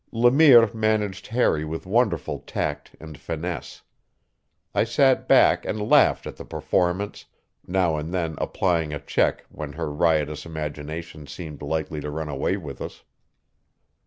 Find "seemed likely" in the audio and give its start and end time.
11.27-12.01